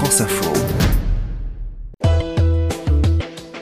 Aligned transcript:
France 0.00 0.20
Info. 0.22 0.89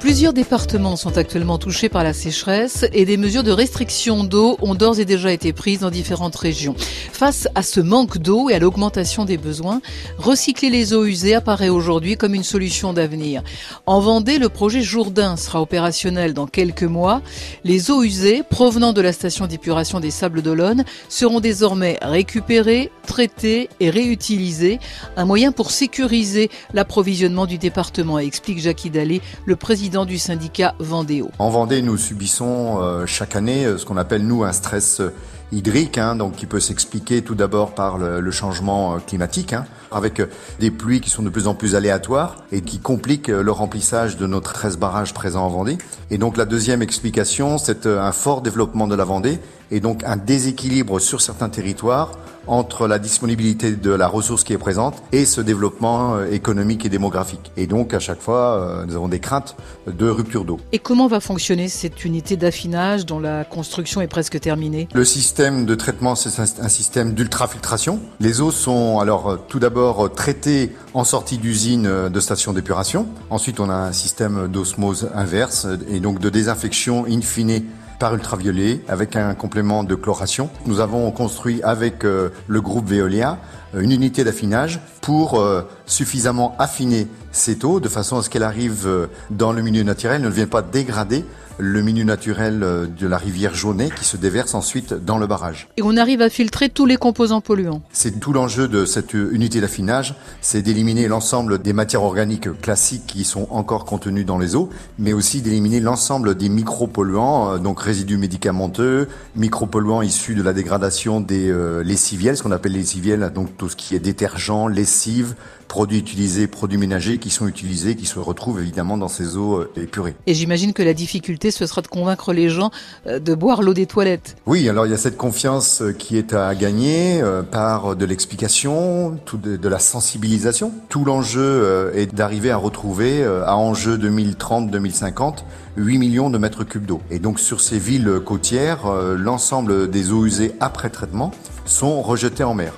Plusieurs 0.08 0.32
départements 0.32 0.96
sont 0.96 1.18
actuellement 1.18 1.58
touchés 1.58 1.90
par 1.90 2.02
la 2.02 2.14
sécheresse 2.14 2.87
et 2.94 3.04
des 3.04 3.18
mesures 3.18 3.42
de 3.42 3.50
restriction 3.50 4.24
d'eau 4.24 4.56
ont 4.62 4.74
d'ores 4.74 5.00
et 5.00 5.04
déjà 5.04 5.30
été 5.30 5.53
prises 5.53 5.80
dans 5.80 5.90
différentes 5.90 6.34
régions. 6.34 6.74
Face 7.12 7.46
à 7.54 7.62
ce 7.62 7.80
manque 7.80 8.16
d'eau 8.16 8.48
et 8.48 8.54
à 8.54 8.58
l'augmentation 8.58 9.26
des 9.26 9.36
besoins, 9.36 9.82
recycler 10.16 10.71
les 10.71 10.94
eaux 10.94 11.04
usées 11.04 11.34
apparaît 11.34 11.69
aujourd'hui 11.69 12.16
comme 12.16 12.34
une 12.34 12.42
solution 12.42 12.94
d'avenir. 12.94 13.42
En 13.84 14.01
Vendée, 14.01 14.38
le 14.38 14.48
projet 14.48 14.80
Jourdain 14.80 15.37
sera 15.37 15.60
opérationnel 15.60 16.33
dans 16.33 16.47
quelques 16.47 16.84
mois. 16.84 17.20
Les 17.62 17.91
eaux 17.91 18.02
usées 18.02 18.43
provenant 18.48 18.95
de 18.95 19.02
la 19.02 19.12
station 19.12 19.47
d'épuration 19.47 20.01
des 20.01 20.11
Sables 20.11 20.41
d'Olonne 20.41 20.87
seront 21.11 21.41
désormais 21.41 21.98
récupérées, 22.01 22.91
traitées 23.06 23.69
et 23.79 23.91
réutilisées, 23.91 24.79
un 25.19 25.27
moyen 25.27 25.52
pour 25.52 25.70
sécuriser 25.70 26.48
l'approvisionnement 26.73 27.45
du 27.45 27.59
département, 27.59 28.19
explique 28.19 28.61
Jacques 28.61 28.91
Dalé, 28.91 29.20
le 29.45 29.56
président 29.56 29.98
du 30.05 30.19
syndicat 30.19 30.75
Vendéo. 30.79 31.30
En 31.38 31.51
Vendée, 31.51 31.83
nous 31.83 31.97
subissons 31.97 32.80
euh, 32.80 33.07
chaque 33.07 33.37
année 33.37 33.65
euh, 33.65 33.79
ce 33.79 33.87
qu'on 33.87 33.97
appelle 33.97 34.27
nous 34.27 34.45
un 34.45 34.52
stress 34.52 35.01
euh, 35.01 35.15
hydrique, 35.52 35.98
hein, 35.98 36.15
donc 36.15 36.37
qui 36.37 36.47
peut 36.47 36.61
s'expliquer 36.61 37.23
tout 37.23 37.34
d'abord 37.34 37.75
par 37.75 37.98
le, 37.98 38.30
changement 38.30 38.98
climatique, 38.98 39.52
hein, 39.52 39.65
avec 39.91 40.21
des 40.61 40.71
pluies 40.71 41.01
qui 41.01 41.11
sont 41.11 41.23
de 41.23 41.30
plus 41.30 41.47
en 41.47 41.55
plus 41.55 41.74
aléatoires 41.74 42.37
et 42.52 42.61
qui 42.61 42.79
compliquent 42.79 43.29
le 43.29 43.51
remplissage 43.51 44.16
de 44.16 44.27
nos 44.27 44.41
13 44.41 44.77
barrages 44.77 45.15
présents 45.15 45.47
en 45.47 45.48
Vendée. 45.48 45.79
Et 46.11 46.19
donc 46.19 46.37
la 46.37 46.45
deuxième 46.45 46.83
explication, 46.83 47.59
c'est 47.59 47.87
un 47.87 48.12
fort 48.12 48.43
développement 48.43 48.87
de 48.87 48.95
la 48.95 49.05
Vendée 49.05 49.38
et 49.71 49.80
donc 49.80 50.05
un 50.05 50.16
déséquilibre 50.16 51.01
sur 51.01 51.21
certains 51.21 51.49
territoires 51.49 52.12
entre 52.49 52.88
la 52.88 52.99
disponibilité 52.99 53.73
de 53.73 53.91
la 53.91 54.09
ressource 54.09 54.43
qui 54.43 54.52
est 54.55 54.59
présente 54.59 55.02
et 55.12 55.24
ce 55.27 55.41
développement 55.41 56.16
euh, 56.16 56.30
économique 56.30 56.85
et 56.87 56.88
démographique. 56.88 57.52
Et 57.57 57.66
donc 57.66 57.95
à 57.95 58.01
chaque 58.01 58.21
fois, 58.21 58.59
euh, 58.59 58.87
nous 58.87 58.96
avons 58.96 59.09
des 59.09 59.21
craintes 59.21 59.57
de 59.87 60.09
rupture 60.09 60.45
d'eau. 60.45 60.59
Et 60.73 60.79
comment 60.79 61.07
va 61.07 61.21
fonctionner 61.21 61.69
cette 61.69 62.04
unité 62.04 62.37
d'affinage 62.37 63.04
dont 63.07 63.21
la 63.21 63.45
construction 63.45 64.00
est 64.00 64.06
presque 64.08 64.41
terminée? 64.41 64.88
Le 64.94 65.04
système 65.04 65.38
de 65.39 65.75
traitement, 65.77 66.17
c'est 66.17 66.61
un 66.61 66.69
système 66.69 67.14
d'ultrafiltration. 67.14 68.00
Les 68.19 68.41
eaux 68.41 68.50
sont 68.50 68.98
alors 68.98 69.31
euh, 69.31 69.36
tout 69.48 69.61
d'abord 69.61 70.12
traitées 70.12 70.75
en 70.94 71.05
sortie 71.05 71.39
d'usine 71.39 72.08
de 72.08 72.20
station 72.20 72.53
d'épuration. 72.53 73.06
Ensuite, 73.31 73.61
on 73.61 73.70
a 73.70 73.75
un 73.75 73.92
système 73.92 74.48
d'osmose 74.48 75.11
inverse 75.14 75.69
et 75.89 76.00
donc 76.00 76.19
de 76.19 76.28
désinfection 76.28 77.05
in 77.09 77.20
fine 77.20 77.62
par 77.98 78.14
ultraviolet 78.14 78.81
avec 78.89 79.16
un 79.16 79.34
complément 79.34 79.84
de 79.84 79.94
chloration. 79.94 80.50
Nous 80.66 80.81
avons 80.81 81.11
construit 81.11 81.62
avec 81.62 82.05
euh, 82.05 82.31
le 82.47 82.61
groupe 82.61 82.89
Veolia 82.89 83.39
euh, 83.75 83.81
une 83.81 83.92
unité 83.92 84.25
d'affinage 84.25 84.81
pour 85.00 85.41
euh, 85.41 85.62
suffisamment 85.89 86.55
affiner 86.61 87.08
cette 87.33 87.64
eau 87.64 87.81
de 87.81 87.89
façon 87.89 88.19
à 88.19 88.22
ce 88.22 88.31
qu'elle 88.31 88.44
arrive 88.44 88.89
dans 89.31 89.53
le 89.53 89.62
milieu 89.62 89.83
naturel, 89.83 90.22
ne 90.22 90.28
vienne 90.28 90.48
pas 90.48 90.62
dégrader 90.62 91.25
le 91.58 91.83
milieu 91.83 92.05
naturel 92.05 92.62
euh, 92.62 92.86
de 92.86 93.06
la 93.06 93.19
rivière 93.19 93.55
Jaunet 93.55 93.91
qui 93.91 94.05
se 94.05 94.16
déverse 94.16 94.55
ensuite 94.55 94.94
dans 94.94 95.19
le 95.19 95.27
barrage. 95.27 95.69
Et 95.77 95.83
on 95.83 95.97
arrive 95.97 96.22
à 96.22 96.31
filtrer 96.31 96.69
tous 96.69 96.86
les 96.86 96.97
composants 96.97 97.41
polluants. 97.41 97.83
C'est 97.92 98.20
tout 98.20 98.33
l'enjeu 98.33 98.69
de 98.69 98.84
cette 98.84 99.12
unité 99.12 99.61
d'affinage, 99.61 100.14
c'est 100.41 100.62
d'éliminer 100.62 101.09
l'ensemble 101.09 101.61
des 101.61 101.72
matières 101.72 102.05
organiques 102.05 102.61
classiques 102.61 103.06
qui 103.06 103.25
sont 103.25 103.48
encore 103.50 103.84
contenues 103.84 104.25
dans 104.25 104.39
les 104.39 104.55
eaux, 104.55 104.70
mais 104.98 105.12
aussi 105.12 105.42
d'éliminer 105.42 105.81
l'ensemble 105.81 106.36
des 106.36 106.48
micropolluants, 106.48 107.55
euh, 107.55 107.59
donc 107.59 107.81
résidus 107.81 108.19
médicamenteux, 108.19 109.09
micropolluants 109.34 110.03
issus 110.03 110.34
de 110.34 110.42
la 110.42 110.53
dégradation 110.53 111.20
des 111.20 111.50
euh, 111.50 111.83
lessiviels, 111.83 112.36
ce 112.36 112.42
qu'on 112.44 112.53
appelle 112.53 112.72
les 112.72 112.78
lessiviels, 112.78 113.33
donc 113.34 113.56
tout 113.56 113.69
ce 113.69 113.77
qui 113.77 113.97
est 113.97 114.00
détergent, 114.00 114.69
lessive, 114.69 115.34
produits 115.78 115.98
utilisés, 115.98 116.48
produits 116.48 116.76
ménagers 116.76 117.18
qui 117.18 117.30
sont 117.30 117.46
utilisés, 117.46 117.94
qui 117.94 118.06
se 118.06 118.18
retrouvent 118.18 118.58
évidemment 118.58 118.98
dans 118.98 119.06
ces 119.06 119.36
eaux 119.36 119.62
épurées. 119.76 120.16
Et 120.26 120.34
j'imagine 120.34 120.72
que 120.72 120.82
la 120.82 120.92
difficulté 120.92 121.52
ce 121.52 121.66
sera 121.66 121.82
de 121.82 121.86
convaincre 121.86 122.32
les 122.32 122.48
gens 122.48 122.72
euh, 123.06 123.20
de 123.20 123.32
boire 123.36 123.62
l'eau 123.62 123.75
des 123.75 123.86
toilettes. 123.86 124.36
Oui, 124.47 124.69
alors 124.69 124.86
il 124.86 124.91
y 124.91 124.92
a 124.92 124.98
cette 124.98 125.16
confiance 125.16 125.80
euh, 125.80 125.92
qui 125.92 126.19
est 126.19 126.34
à 126.34 126.53
gagner 126.56 127.22
euh, 127.22 127.44
par 127.44 127.94
de 127.94 128.04
l'explication, 128.04 129.20
de, 129.34 129.69
la 129.69 129.78
sensibilisation. 129.78 130.72
Tout 130.88 131.04
l'enjeu 131.04 131.92
est 131.94 132.12
d'arriver 132.12 132.50
à 132.50 132.56
retrouver 132.56 133.24
à 133.24 133.56
enjeu 133.56 133.97
2030-2050 133.98 135.44
8 135.76 135.98
millions 135.98 136.28
de 136.28 136.38
mètres 136.38 136.64
cubes 136.64 136.86
d'eau. 136.86 137.00
Et 137.12 137.20
donc 137.20 137.38
sur 137.38 137.60
ces 137.60 137.78
villes 137.78 138.19
côtières, 138.24 138.91
l'ensemble 139.16 139.88
des 139.88 140.10
eaux 140.10 140.26
usées 140.26 140.54
après 140.58 140.91
traitement 140.91 141.30
sont 141.66 142.03
rejetées 142.03 142.42
en 142.42 142.54
mer. 142.54 142.72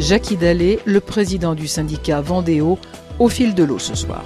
Jacques 0.00 0.32
Dallet, 0.38 0.78
le 0.86 1.00
président 1.00 1.54
du 1.54 1.68
syndicat 1.68 2.22
Vendéo, 2.22 2.78
au 3.18 3.28
fil 3.28 3.54
de 3.54 3.64
l'eau 3.64 3.78
ce 3.78 3.94
soir. 3.94 4.24